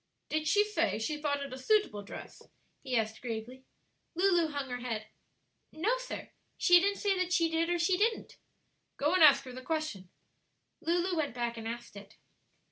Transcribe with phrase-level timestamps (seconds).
[0.29, 2.41] "Did she say she thought it a suitable dress?"
[2.81, 3.65] he asked gravely.
[4.15, 5.05] Lulu hung her head.
[5.71, 8.37] "No, sir; she didn't say that she did or she didn't."
[8.97, 10.09] "Go and ask her the question."
[10.81, 12.17] Lulu went back and asked it.